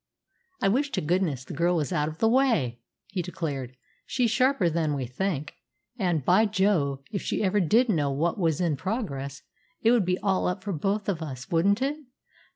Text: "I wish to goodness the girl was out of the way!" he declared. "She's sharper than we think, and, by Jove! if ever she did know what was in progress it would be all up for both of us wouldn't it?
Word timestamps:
"I 0.63 0.67
wish 0.67 0.89
to 0.93 0.99
goodness 1.01 1.43
the 1.45 1.53
girl 1.53 1.75
was 1.75 1.93
out 1.93 2.09
of 2.09 2.17
the 2.17 2.27
way!" 2.27 2.79
he 3.05 3.21
declared. 3.21 3.75
"She's 4.07 4.31
sharper 4.31 4.67
than 4.67 4.95
we 4.95 5.05
think, 5.05 5.53
and, 5.95 6.25
by 6.25 6.47
Jove! 6.47 7.03
if 7.11 7.31
ever 7.31 7.59
she 7.59 7.65
did 7.67 7.87
know 7.87 8.09
what 8.09 8.39
was 8.39 8.59
in 8.59 8.75
progress 8.77 9.43
it 9.83 9.91
would 9.91 10.05
be 10.05 10.17
all 10.21 10.47
up 10.47 10.63
for 10.63 10.73
both 10.73 11.07
of 11.07 11.21
us 11.21 11.51
wouldn't 11.51 11.83
it? 11.83 11.97